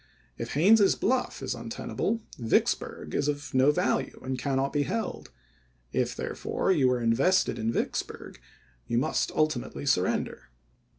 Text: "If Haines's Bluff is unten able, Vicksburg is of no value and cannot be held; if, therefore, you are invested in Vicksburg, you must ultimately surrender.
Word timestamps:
"If 0.35 0.53
Haines's 0.53 0.95
Bluff 0.95 1.43
is 1.43 1.53
unten 1.53 1.91
able, 1.91 2.21
Vicksburg 2.39 3.13
is 3.13 3.27
of 3.27 3.53
no 3.53 3.69
value 3.69 4.19
and 4.23 4.39
cannot 4.39 4.73
be 4.73 4.81
held; 4.81 5.29
if, 5.93 6.15
therefore, 6.15 6.71
you 6.71 6.91
are 6.91 6.99
invested 6.99 7.59
in 7.59 7.71
Vicksburg, 7.71 8.41
you 8.87 8.97
must 8.97 9.31
ultimately 9.35 9.85
surrender. 9.85 10.49